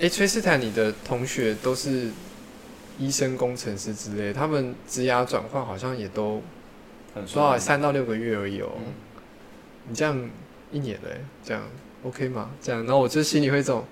[0.00, 2.08] 哎，崔斯坦，你的同学都是
[2.98, 6.42] 医生、工程师之类，他们职涯转换好像也都
[7.32, 7.58] 多少。
[7.58, 8.70] 三到六个月而已哦。
[8.78, 8.92] 嗯
[9.86, 10.18] 你这样
[10.72, 11.62] 一年嘞，这样
[12.04, 12.48] OK 吗？
[12.62, 13.84] 这样，然后我就心里会这种，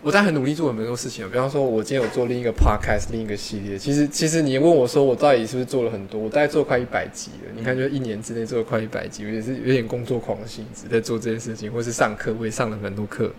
[0.00, 1.28] 我在很努力做很多事情。
[1.28, 3.76] 比方说，我今天有做另一个 podcast，另一个系列。
[3.76, 6.20] 其实，其实你问我说，我到底是不是做了很多？
[6.20, 7.52] 我大概做快一百集了。
[7.56, 13.30] 你看，就一年之内做了快一百集，我也是有点工作狂的性质在做这件事情，或是上课，我也上了很多课。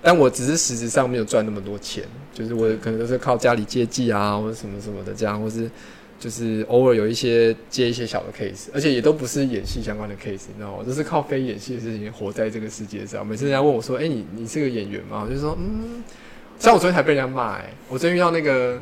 [0.00, 5.68] 但我只是实质上没有赚那么多钱，就是我可能都是靠家里接济啊，或者什么什么的这样，或是
[6.18, 10.84] 就是偶尔有一些接一些小的 case，而且也都不是演戏相关的 case，你知道吗？
[10.84, 13.26] 就是靠非演戏的事情活在这个世界上。
[13.26, 16.02] 每次人家问我说：“哎、你你是个演员吗？”我就说：“嗯。”
[16.58, 18.80] 像我昨天才被人家骂哎、我昨天遇到那个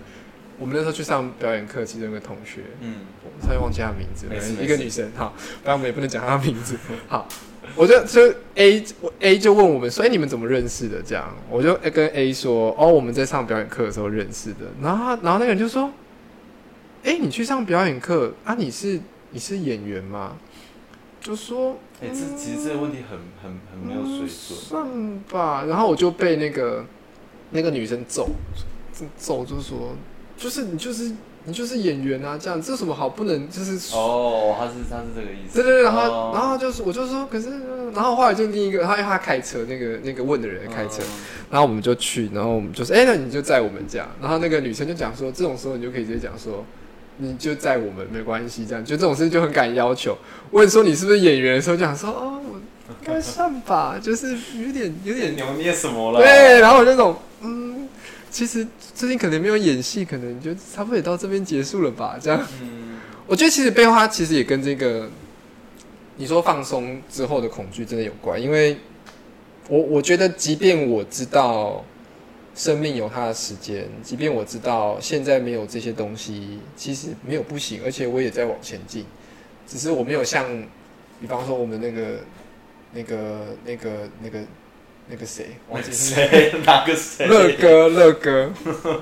[0.58, 4.26] 我们那时候去上表演课，其中一个同学，嗯，我差点忘记他名字
[4.64, 5.06] 一个女生。
[5.14, 6.74] 好，当然我们也不能讲她名字。
[7.06, 7.28] 好，
[7.74, 15.92] 我就就 A 我 A 就问我们说：“哎、你们怎么认识的？”这样，我就跟 A 说：“哦，我们在上表演课的时候认识的。”然后，然后那个人就说
[17.06, 18.54] ：“哎、你去上表演课啊？
[18.54, 20.36] 你是你是演员吗？”
[21.20, 24.28] 就说哎、这其实这个问题很很很没有水准。
[24.28, 25.64] 算吧。
[25.66, 26.84] 然后我就被那个
[27.50, 28.28] 那个女生揍，
[29.16, 29.96] 揍就是说，
[30.36, 31.12] 就是你就是
[31.44, 35.54] 你就是演员啊，这样这有什么好不能就是哦，他是他是这个意思。
[35.54, 37.50] 对对对，然后、哦然后就是我就说，可是
[37.92, 41.18] 然后后来就另一个，他他开车，那个那个问的人开车，嗯
[41.50, 44.08] 然后我们就去，然后我们就说，哎、那你就载我们这样。
[44.20, 46.64] 然后那个女生就讲说，这种时候你就可以直接讲说，
[47.18, 50.16] 你就在我们没关系，这样就这种事就很敢要求。
[50.50, 56.20] 问说你是不是演员的时候，就想说，哦，我应该算吧，就是有点有点扭捏什么了？
[56.20, 57.88] 对，然后我那种，嗯，
[58.30, 62.40] 其实最近可能没有演戏，可能就差不多也到这边结束了吧，这样。
[62.62, 65.08] 嗯，我觉得其实背后它其实也跟这个
[66.16, 68.76] 你说放松之后的恐惧真的有关，因为
[69.68, 71.84] 我我觉得，即便我知道
[72.56, 79.04] 生命有它的时间，即便我知道现在没有这些东西，其实没有不行，而且我也在往前进，
[79.66, 80.44] 只是我没有像，
[81.20, 82.20] 比方说我们那个
[82.92, 83.90] 那个那个
[84.22, 84.38] 那个
[85.10, 86.52] 那个谁，忘记是谁？
[86.64, 87.26] 哪个谁？
[87.26, 88.52] 乐哥，乐哥，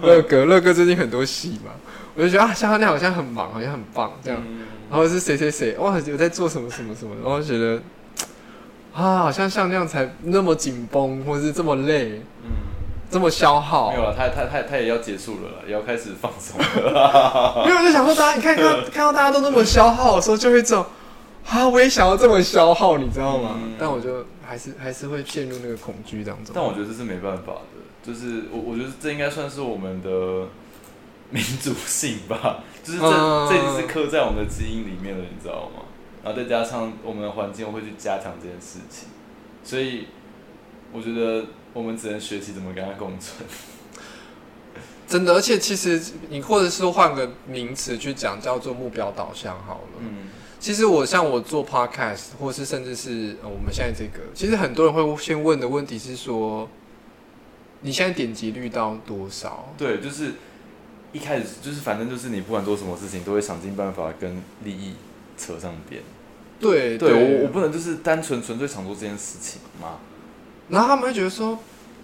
[0.02, 1.72] 乐哥，乐哥最近很多戏嘛，
[2.14, 4.42] 我就觉得啊，像他那样好像很忙，好像很棒这样。
[4.46, 7.82] 嗯然后是谁谁谁，哇，有在做什么什么什么，然后觉得
[8.92, 12.50] 啊，好像像那样才那么紧绷，或是这么累，嗯，
[13.14, 13.96] 这么消耗没。
[13.96, 17.62] 有了，他他他他也要结束了啦，也要开始放松了。
[17.64, 20.84] 因为我就想说，大家你看看到 看到大家都那么消耗的时候，就会这种
[21.48, 23.52] 啊，我也想要这么消耗，你知道吗？
[23.54, 26.52] 嗯但我就还是还是会陷入那个恐惧当中。
[26.52, 30.48] 但我觉得这是没办法的，就是我我觉得这应该算是我们的
[31.30, 35.86] 民族性吧， 就是这、嗯这已经是刻在我们的基因里面了，你知道吗？
[36.24, 39.08] 然后再加上我们的环境会去加强这件事情，
[39.62, 40.08] 所以
[40.94, 43.46] 我觉得我们只能学习怎么跟它共存。
[45.06, 50.00] 真的，而且其实你或者是换个名词去讲，叫做目标导向好了。
[50.00, 50.28] 嗯，
[50.58, 56.68] 其实我像我做 podcast，或是甚至是、呃、我们现在这个，其实很多人会先问的问题是说，
[57.82, 59.74] 你现在点击率到多少？
[59.76, 60.32] 对，就是
[61.12, 64.94] 一开始就是反正就是你不管做什么事情，都会想尽办法跟利益
[65.36, 66.02] 扯上边。
[66.58, 69.98] 对对我我不能就是单纯纯粹想做这件事情嘛。
[70.68, 71.58] 然后他们会觉得说，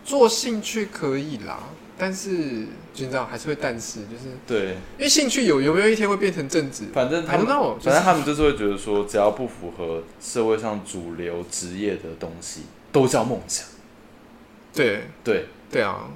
[0.05, 1.61] 做兴趣可以啦，
[1.97, 6.85] 但是就你知道还是会但是就是对，因为兴趣有有没有一天会变成正职？
[6.93, 13.67] 反正他们反正他们就是会觉得说，只要不符合社会上主流职业的东西，都叫梦想。
[14.73, 16.09] 对对，对啊，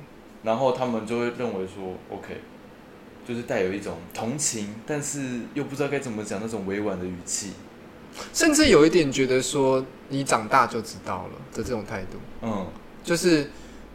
[0.43, 2.41] 然后他们就会认为说，OK，
[3.27, 7.53] 就是带有一种同情，但是又不知道该怎么讲那种委婉的语气。
[8.33, 12.67] 甚至有一点觉得说你长大就知道了的这种态度，嗯，
[13.03, 13.51] 就是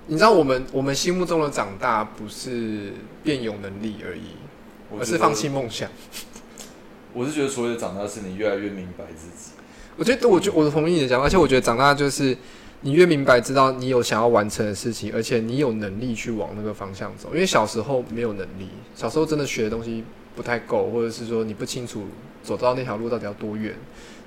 [0.07, 5.47] 你知道我们我们心目中的长大不是变有能力而已，而是放弃。
[5.49, 5.89] 梦想。
[7.11, 9.51] 我是觉得所谓的长大，是你越来越明白自己。
[9.97, 12.37] 我觉得我觉我同意你的讲法，而且我觉得长大就是
[12.81, 17.29] 你越明白知道你有想要完成的事情，而且你有能力去往那个方向走。
[17.33, 20.03] 因为小时候没有能力，小时候真的学的东西
[20.35, 22.05] 不太够，或者是说你不清楚
[22.49, 23.75] 走到那条路到底要多远，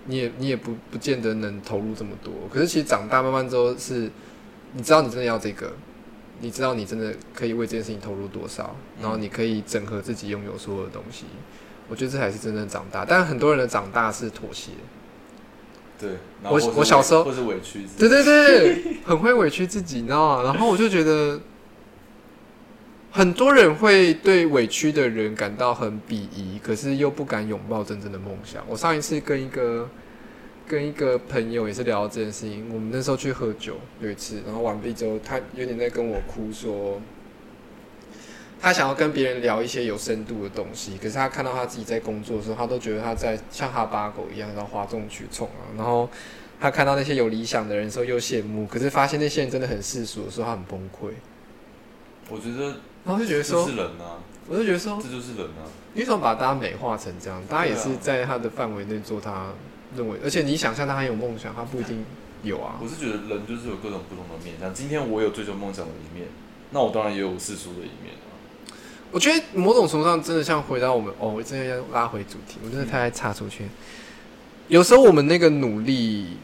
[0.07, 2.33] 你也你也不不见得能投入这么多。
[2.53, 4.09] 可是其实长大慢慢之后是，
[4.75, 5.73] 你知道你真的要这个，
[6.41, 11.25] 你知道你真的可以为这件事情投入多少，然后你可以整合自己拥有所有的东西。
[11.89, 14.71] 我觉得这才是真正长大，但很多人的长大是妥协。
[16.01, 16.11] 对，
[16.45, 17.99] 我我小时候委或是委屈自己。
[17.99, 20.43] 对对对，很会委屈自己，你知道吗？
[20.45, 21.41] 然后我就觉得，
[23.15, 28.65] 很多人会对委屈的人感到很鄙夷，可是又不敢拥抱真正的梦想。
[28.67, 29.87] 我上一次跟一个
[30.67, 37.01] 跟一个朋友也是聊到这件事情，我们那时候去喝酒有一次，然后完毕之后，他有点在跟我哭说。
[38.63, 45.69] 他想要跟别人聊一些有深度的东西，可是他看到他自己在工作的时候，他都觉得他在像哈巴狗一样，然后哗众取宠啊。
[45.77, 46.09] 然后
[46.59, 51.11] 他看到那些有理想的人的时候又羡慕，可是发现那些人真的很世俗的时候，他很崩溃。
[52.31, 55.67] 我觉得然后就觉得这说是，人啊，我就觉得说，这就是人啊。
[55.95, 57.43] 你怎么把大家美化成这样？
[57.49, 59.49] 大家也是在他的范围内做他
[59.97, 62.05] 认为，而且你想象他很有梦想，他不一定
[62.43, 62.89] 有啊我。
[62.89, 64.73] 是觉得人就是有各种不同的面向。
[64.73, 66.29] 今天我有追求梦想的一面，
[66.71, 68.33] 那我当然也有世俗的一面啊。
[69.11, 73.65] 我觉得某种程度上真的像回到我们哦，我真的要拉回主题，我真的太爱插出去。
[74.69, 76.39] 有时候我们那个努力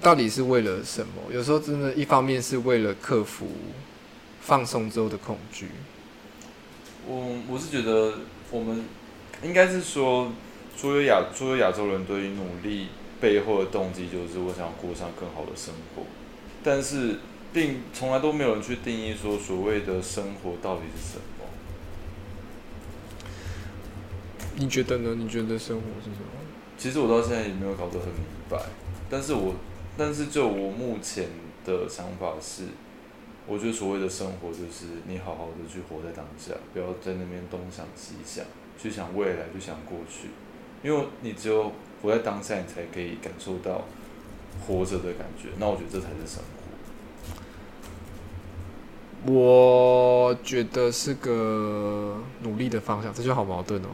[0.00, 1.22] 到底是为了什么？
[1.32, 3.46] 有时候真的，一方面是为了克服
[4.46, 5.68] 放松之后的恐惧。
[7.04, 8.14] 我我是觉得
[8.52, 8.84] 我们
[9.42, 10.30] 应该是说，
[10.76, 12.86] 所有亚所有亚洲人对于努力
[13.20, 16.04] 背后的动机就是我想过上更好的生活，
[16.62, 17.16] 但是
[17.52, 21.22] 并从来都没有人去定义说所谓的生活到底是什么。
[24.54, 25.16] 你觉得呢？
[25.18, 26.26] 你觉得生活是什么？
[26.78, 28.56] 其实我到现在也没有搞得很明白，
[29.10, 29.56] 但是我
[29.98, 31.28] 但是就我目前
[31.64, 32.62] 的想法是，
[33.48, 38.44] 我觉得所谓的生活就是你好好的去活在当下，不要在那边东想西想，
[38.76, 40.28] 去想未来，去想过去，
[40.82, 41.70] 因为你只有
[42.02, 43.84] 活在当下，你才可以感受到
[44.66, 45.50] 活着的感觉。
[45.58, 46.52] 那我觉得这才是生活。
[49.32, 53.88] 我觉得是个努力的方向，这就好矛盾哦。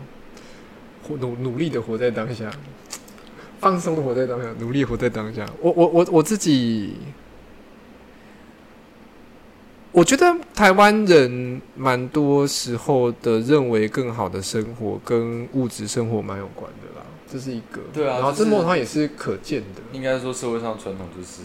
[1.02, 2.50] 活努努力的活在当下，
[3.60, 5.46] 放松的活在当下，努力活在当下。
[5.60, 6.96] 我我我我自己，
[9.92, 17.78] 我觉得台湾人蛮多时候的认为更好的生活跟物质生活蛮有关的啦，这是一个。
[17.78, 19.82] 然后对啊然后这某种上也是可见的。
[19.92, 21.42] 应该说社会上传统就是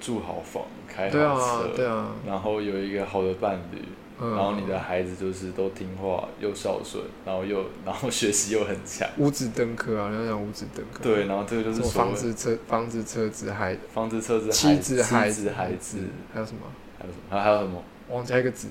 [0.00, 3.82] 住好房、开好对啊车，，对啊，然后有一个好的伴侣，
[4.22, 4.30] 嗯。
[4.34, 11.02] 然后你的孩子就是都听话又孝顺，然后又 然后学习又很强，五子登科啊，要讲五子登科。
[11.02, 15.98] 对，然后这个就是房子、车、房子、车子、孩房子、车子、妻孩子、孩子、孩子，
[16.32, 16.60] 还有什么？
[17.04, 17.24] 还有什么？
[17.30, 17.82] 还还有什么？
[18.10, 18.68] 忘记还有一个字，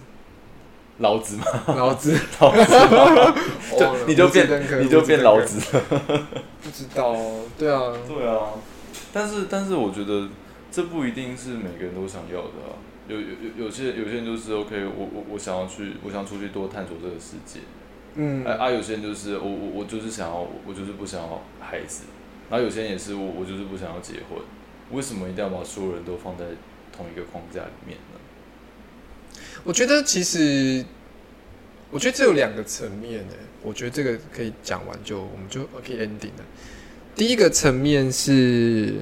[1.00, 2.18] 老子吗，老子。
[2.40, 2.66] 老子
[3.78, 4.48] 就你就变
[4.84, 5.40] 你就变老。
[5.42, 5.60] 子，
[6.62, 8.50] 不知道哦，对啊，对啊。
[9.12, 10.28] 但是但是我觉得
[10.72, 12.78] 这不一定是每个人都想要的啊。
[13.08, 17.60] 有有有有些有些人就是 OK，我我我想要去，我想出去多探索这个世界。
[18.16, 22.04] 嗯啊啊，有些人就是我我我就是想要，我就是不想要孩子，
[22.50, 24.40] 然后有些人也是我我就是不想要结婚，
[24.92, 26.46] 为什么一定要把所有人都放在
[26.96, 28.13] 同一个框架里面呢？
[29.64, 30.84] 我觉得其实，
[31.90, 33.34] 我觉得这有两个层面呢。
[33.66, 36.44] 我觉得这个可以讲完就我们就可以 ending 了。
[37.16, 38.96] 第一个层面是，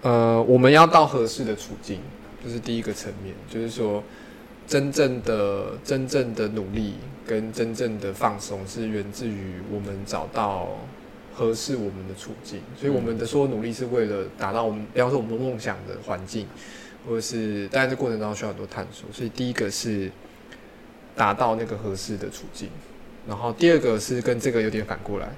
[0.00, 2.00] 呃，我们要到合适的处境，
[2.42, 4.02] 这是第一个层面，就是说，
[4.66, 6.94] 真正的真正的努力
[7.26, 10.78] 跟真正的放松是源自于我们找到
[11.34, 16.46] 合适我们的处境，所以我们的所有努力是为了达到我们，比方说我们梦想的环境，
[17.06, 19.08] 或者是，但这过程当中需要很多探索。
[19.12, 20.10] 所以第一个是
[21.16, 22.68] 达到那个合适的处境，
[23.28, 25.28] 然后第二个是跟这个有点反过来，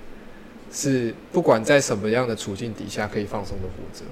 [0.70, 4.04] 是不管在什么样的处境底下可以放松的活着。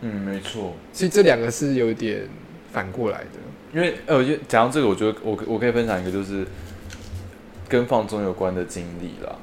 [0.00, 0.74] 嗯，没错。
[0.92, 2.28] 所以这两个是有点
[2.72, 3.40] 反过来的。
[3.72, 6.46] 因为呃，我觉得讲到这个，我觉得我我可以分享一个就是
[7.68, 9.36] 跟放纵有关的经历啦。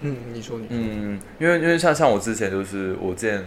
[0.00, 3.44] 嗯，你说你嗯，因为因为像像我之前就是我之前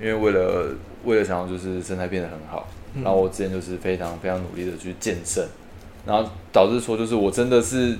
[0.00, 0.74] 因为为了
[1.04, 5.46] 为了想要就是身材变得很好，嗯然后我之前就是非常非常努力的去健身，
[6.06, 7.96] 然后导致说就是我真的是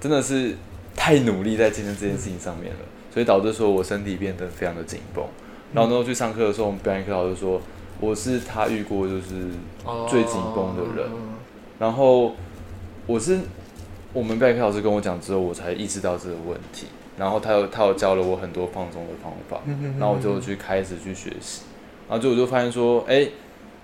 [0.00, 0.56] 真的是
[0.96, 2.80] 太努力在健身这件事情上面了，
[3.12, 5.24] 所以导致说我身体变得非常的紧绷。
[5.74, 7.60] 然后那时候去上课的时候，我们表演课老师说
[8.00, 9.48] 我是他遇过就是
[10.08, 11.16] 最紧绷的人哦
[11.78, 12.34] 然后
[13.06, 13.38] 我是
[14.12, 16.86] 我们表演课老师跟我讲之后，我才意识到这个问题。
[17.16, 21.62] 然后他又他又教了我很多放松的方法，嗯然后我就去开始去学习，
[22.08, 23.28] 然后就我就发现说，哎，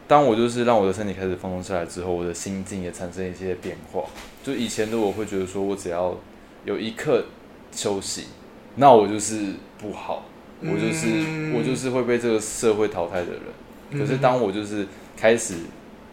[0.07, 4.03] 当我就是让我的身体开始放松下来之后，我的心境也产生一些变化。
[4.43, 6.17] 就以前的我会觉得说我只要
[6.65, 7.25] 有一刻
[7.71, 8.29] 休息，
[8.77, 10.25] 那我就是不好，
[10.63, 11.55] 我就是、嗯。
[11.55, 13.43] 我就是会被这个社会淘汰的人。
[13.91, 15.55] 嗯可是当我就是开始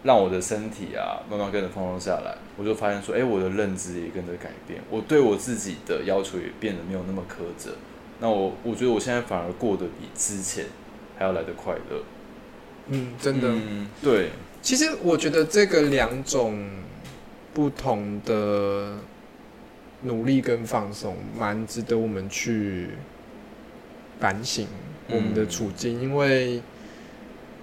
[0.05, 7.71] 让我的身体啊慢慢跟着放松下来，我就发现说，哎、我的认知也跟着改变，我对我自己的要求也变得没有那么苛责。
[8.19, 10.65] 那我我觉得我现在反而过得比之前
[11.17, 12.03] 还要来得快乐。
[12.87, 13.49] 嗯，真的。
[13.49, 14.29] 嗯，对，
[14.61, 16.69] 其实我觉得这个两种
[17.51, 18.99] 不同的
[20.03, 22.89] 努力跟放松，蛮值得我们去
[24.19, 24.67] 反省
[25.09, 26.61] 我们的处境，因为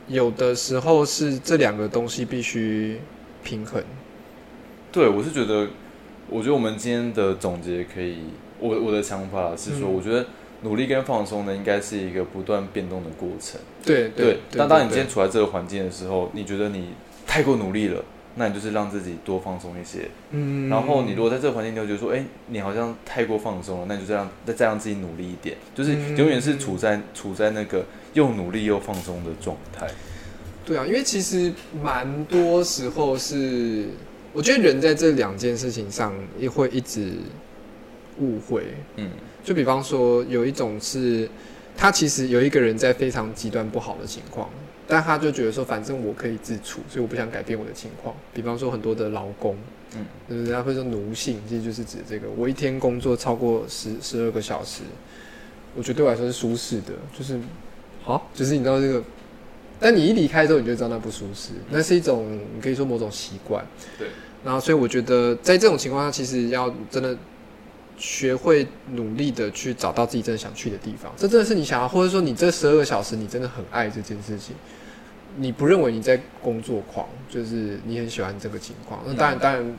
[0.09, 2.99] 有的时候是这两个东西必须
[3.43, 3.83] 平衡。
[4.91, 5.69] 对我是觉得，
[6.29, 8.19] 我觉得我们今天的总结可以，
[8.59, 10.27] 我我的想法是说，嗯我觉得
[10.63, 13.61] 努力跟放松呢，应该是一个不断变动的过程。
[13.85, 16.91] 对对，当当你今天处在这个环境的时候，你觉得你
[17.27, 18.05] 太过努力了，
[18.37, 20.09] 那你就是让自己多放松一些。
[20.31, 29.89] 嗯然后你如果在这个环境，你就觉得说，哎、你好像太过放松了，那你就这样再再让自己努力一点，就是嗯永远是处在处在那个又努力又放松的状态。
[30.65, 31.53] 对啊，因为其实
[31.83, 33.87] 蛮多时候是，
[34.33, 37.13] 我觉得人在这两件事情上也会一直
[38.19, 38.63] 误会。
[38.97, 39.11] 嗯
[39.45, 41.29] 就比方说，有一种是，
[41.77, 44.49] 他其实有一个人在非常极端不好的情况，
[44.87, 48.15] 但他就觉得说，反正我可以自处，所以我不想改变我的情况。
[48.33, 49.57] 比方说，很多的劳工，
[49.97, 52.29] 嗯，人家会说奴性，其实就是指这个。
[52.37, 54.83] 我一天工作超过十十二个小时，
[55.75, 57.37] 我觉得对我来说是舒适的，就是
[58.03, 59.03] 好，就是你知道这个。
[59.81, 63.65] 但你一离开之后，你就知道那不舒适，那是一种你可以说某种习惯。
[63.99, 64.09] 对。
[64.45, 67.17] 然后，所以我觉得在这种情况下，其实要真的
[67.97, 74.57] 学会努力的去找到自己真的想去的地方，这真的是你想要，或者说你这十二个小时你真的很爱这件事情，
[75.37, 79.01] 你不认为你在工作狂，就是你很喜欢这个情况。
[79.07, 79.77] 那当然，当然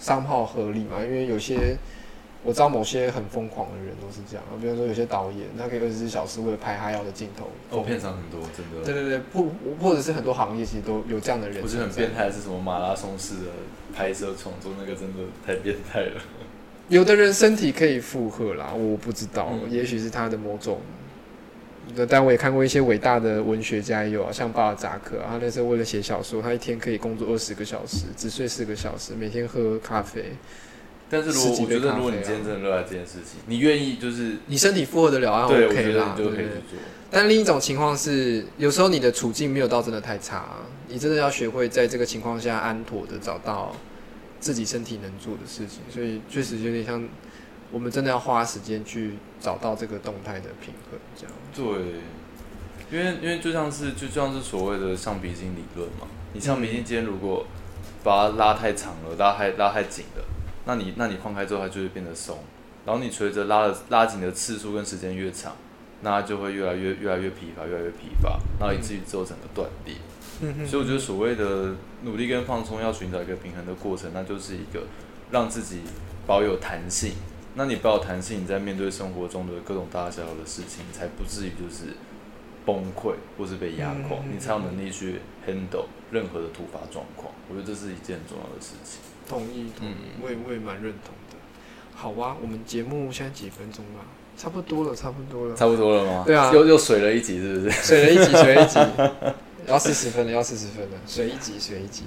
[0.00, 1.76] 商号合理嘛，因为有些
[2.44, 8.84] 我知道某些很疯狂的人都是这样，比如说有些导演，他可以二十四小时为了拍他要的镜头，哦，片场很多，真的。
[8.84, 9.48] 对对对，或
[9.80, 12.14] 或者是很多行业其实都有这样的人，不是很变。
[12.14, 13.50] 态，是什么马拉松式的
[13.94, 16.20] 拍摄创作，那个真的太变态了。
[16.88, 20.78] 有的人身体可以负荷啦，我不知道，嗯也许是他的某种。
[22.08, 30.32] 但我也看过一些伟大的文学家，也有啊，像巴尔扎克啊，他那时候为了写小说，他一天可以工作二十个小时，只睡四个小时，每天喝咖啡。
[31.14, 36.78] 但是如果我觉得，如果你今天真的热爱这件事情，你愿意就是你身体负荷得了啊对，我觉，OK 啦，得你就可以对去做。
[37.08, 40.44] 但另一种情况是，有时候你的处境没有到真的太差、
[40.88, 43.76] 你真的要学会在这个情况下安妥的找到
[44.40, 47.08] 自己身体能做的事情，所以确实有点像
[47.70, 51.32] 我们真的要花时间去找到这个动态的平衡，这样。
[51.54, 51.84] 对，
[52.90, 57.46] 因为因为就像是就像是所谓的橡皮筋理论嘛，你橡皮筋今天如果
[58.02, 60.24] 把它拉太长了，拉太拉太紧了，
[60.66, 62.38] 那你那你放开之后它就会变得松，
[62.86, 65.52] 然后你随着拉的拉紧的次数跟时间越长，
[66.02, 69.94] 那它就会越来越越来越疲乏，越来越疲乏，然后以至于之后整个断裂。
[70.40, 74.82] 嗯所以我觉得所谓的努力跟放松要寻找一个平衡的过程，那就是一个
[75.30, 75.82] 让自己
[76.26, 77.12] 保有弹性。
[77.54, 81.92] 那你保有弹性，你在面对生活中的各种大大小小的事情，才不至于就是
[82.66, 87.32] 崩溃或是被压垮，嗯你才有能力去 handle 任何的突发状况。
[87.48, 89.00] 我觉得这是一件很重要的事情。
[89.28, 91.36] 同意同意我也我也蛮认同的。
[91.94, 94.02] 好啊我们节目现在几分钟啊
[94.36, 95.54] 差不多了差不多了。
[95.54, 96.24] 差不多了吗？
[96.26, 96.50] 对啊。
[96.52, 97.70] 又又水了一集是不是？
[97.70, 98.78] 水了一集 水了一集。
[99.66, 100.98] 要四十分了要四十分了。
[101.06, 102.02] 水一集水一集。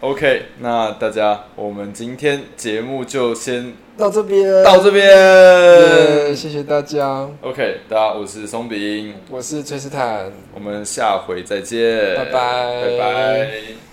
[0.00, 4.64] Ok 那大家我们今天节目就先到这边。
[4.64, 6.34] 到这边。
[6.34, 7.28] 谢谢大家。
[7.40, 9.14] Ok 大家我是松饼。
[9.28, 10.32] 我是崔斯坦。
[10.54, 12.16] 我们下回再见。
[12.16, 12.32] 拜拜。
[12.32, 13.91] 拜拜。